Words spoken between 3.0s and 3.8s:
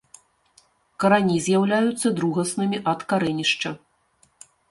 карэнішча.